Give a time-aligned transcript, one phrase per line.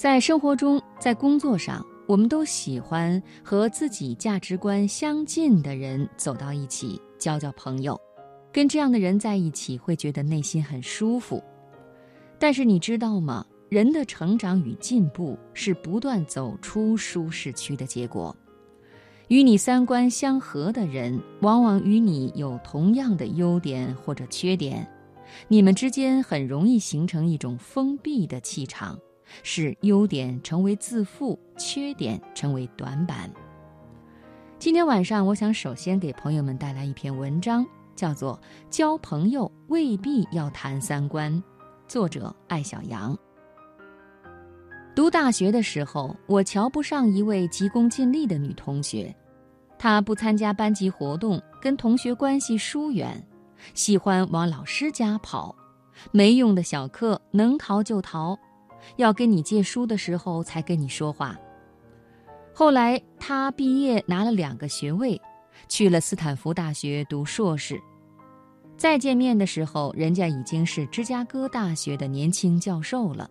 [0.00, 8.00] 在生活中，在工作上，我们都喜欢和自己价值观相近的人走到一起，交交朋友。
[8.50, 11.44] 跟这样的人在一起，会觉得内心很舒服。
[12.38, 13.44] 但是你知道吗？
[13.68, 18.34] 人的成长与进步是不断走出舒适区的结果。
[19.28, 24.90] 与你三观相合的人，往往与你有同样的优点或者缺点，
[25.46, 28.98] 你们之间很容易形成一种封闭的气场。
[29.42, 33.30] 使优点成为自负，缺点成为短板。
[34.58, 37.66] 今天晚上，我想首先给朋友们带来一篇文章，
[37.96, 41.32] 叫做《交朋友未必要谈三观》，
[41.88, 43.16] 作者艾小阳。
[44.94, 49.14] 读大学的时候，我瞧不上一位急功近利的女同学，
[49.78, 53.26] 她不参加班级活动，跟同学关系疏远，
[53.72, 55.56] 喜欢往老师家跑，
[56.10, 58.38] 没用的小课能逃就逃。
[58.96, 61.38] 要跟你借书的时候才跟你说话。
[62.52, 65.20] 后来他毕业拿了两个学位，
[65.68, 67.80] 去了斯坦福大学读硕士。
[68.76, 73.30] 再见面的时候，人家已经是芝加哥大学的年轻教授了。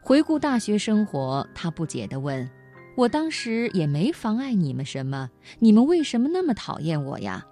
[0.00, 2.48] 回顾大学生活，他不解地问
[2.96, 7.44] ：“我当时也没妨碍你们什么，你们为什么那么讨厌我呀？”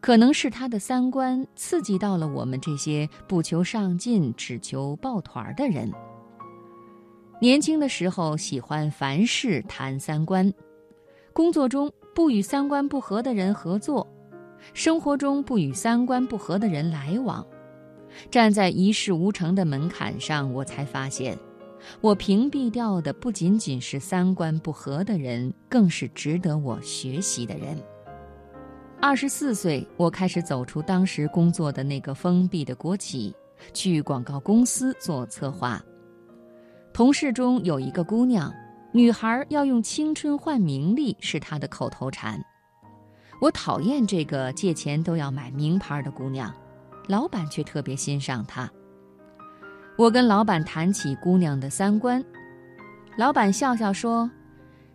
[0.00, 5.90] 可能是他的三观刺激到了我们这些不求上进、只求抱团的人。
[7.40, 10.52] 年轻的时候喜欢凡事谈三观，
[11.32, 14.06] 工作中不与三观不合的人合作，
[14.72, 17.44] 生活中不与三观不合的人来往。
[18.30, 21.36] 站在一事无成的门槛上，我才发现，
[22.00, 27.76] 我屏蔽掉的不仅仅是三观不合的人，更是值得我学习的人。
[29.06, 33.32] 二十四岁，我开始走出当时工作的那个封闭的国企，
[33.72, 35.80] 去广告公司做策划。
[36.92, 38.52] 同事中有一个姑娘，
[38.90, 42.44] 女孩要用青春换名利是她的口头禅。
[43.40, 46.52] 我讨厌这个借钱都要买名牌的姑娘，
[47.06, 48.68] 老板却特别欣赏她。
[49.96, 52.20] 我跟老板谈起姑娘的三观，
[53.16, 54.28] 老板笑笑说：“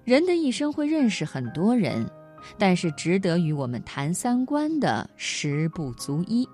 [0.04, 2.06] 人的一生会认识很多人。”
[2.58, 6.48] 但是值得与我们谈三观的十不足一，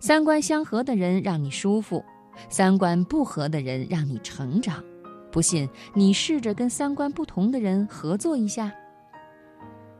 [0.00, 2.04] 三观相合的人让你舒服，
[2.48, 4.82] 三观不合的人让你成长。
[5.30, 8.72] 不信你试着跟三观不同的人合作一下。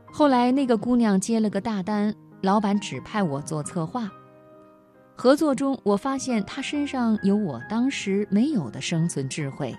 [0.06, 4.10] 后来那个姑娘接了个大单，老板指派我做策划。
[5.14, 9.74] 合作中，我发现她身上有我当时没有的生存智慧。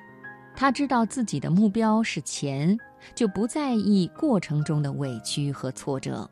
[0.58, 2.78] 他知道自己的目标是钱。
[3.16, 6.30] 就不在意过程中的委屈和挫折。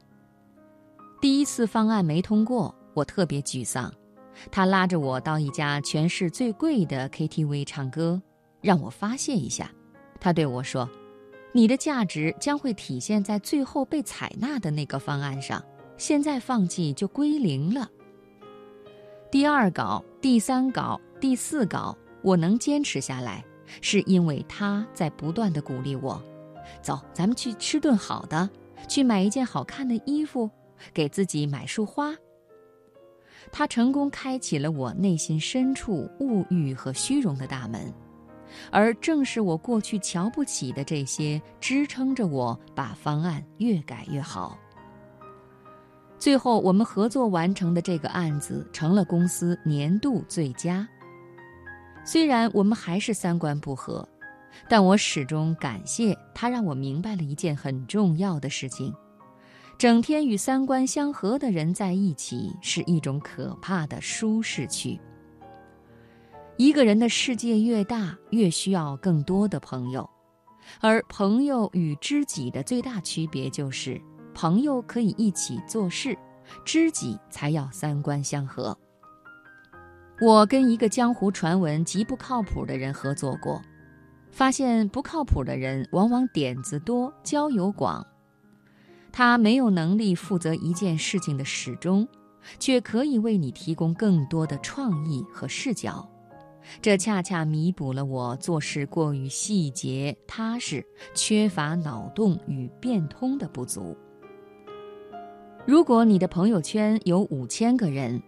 [1.21, 3.93] 第一次方案没通过，我特别沮丧。
[4.51, 8.21] 他拉着我到一家全市最贵的 KTV 唱歌，
[8.61, 9.71] 让我发泄一下。
[10.19, 10.89] 他对我说
[11.53, 15.63] ：“你的价值将会体现在最后被采纳的那个方案上，
[15.97, 17.89] 现在放弃就归零了。”
[19.31, 23.45] 第二稿、第三稿、第四稿，我能坚持下来，
[23.81, 26.21] 是因为他在不断的鼓励我。
[26.81, 28.49] 走，咱们去吃顿好的，
[28.87, 30.49] 去买一件好看的衣服，
[30.93, 32.13] 给自己买束花。
[33.51, 37.93] 他成功开启了我内心深处物欲和虚荣的大门，
[38.71, 44.57] 而正是我过去瞧不起的这些，支撑着我把方案越改越好。
[46.17, 50.87] 最后，我们合作完成的这个案子成了公司年度最佳。
[52.05, 54.07] 虽然我们还是三观不合。
[54.69, 58.93] 但我始终感谢他，让我明白了一件很重要的事情：
[59.77, 64.97] 整天与三观相合的人在一起是一种可怕的舒适区。
[66.55, 70.09] 一个人的世界越大，越需要更多的朋友，
[70.79, 74.01] 而朋友与知己的最大区别就是，
[74.33, 76.17] 朋友可以一起做事，
[76.63, 78.75] 知己才要三观相合。
[80.21, 83.61] 我跟一个江湖传闻极不靠谱的人合作过。
[84.31, 88.05] 发现不靠谱的人往往点子多、交友广，
[89.09, 92.05] 他没有能力负责一件事情的始终，
[92.59, 96.05] 却可以为你提供更多的创意和视角。
[96.81, 103.95] 这恰恰弥补了我做事过于细节、踏实、缺乏脑洞与变通的不足。
[105.65, 108.21] 如果你的朋友圈有五千个人，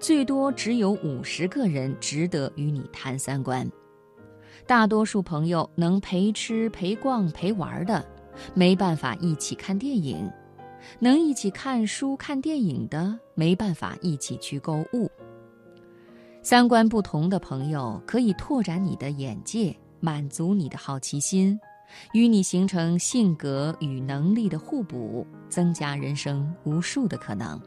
[0.00, 3.68] 最多只有五十个人值得与你谈三观。
[4.66, 8.04] 大多数朋友能陪吃陪逛陪玩的
[8.54, 10.30] 没办法一起看电影。
[10.98, 15.10] 能一起看书看电影的没办法一起去购物。
[16.42, 21.58] 三观不同的朋友可以拓展你的眼界满足你的好奇心
[22.14, 27.60] 与你形成性格与能力的互补增加人生无数的可能。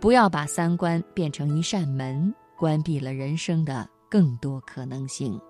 [0.00, 5.40] 不要把三观变成一扇门关闭了人生的更多可能性。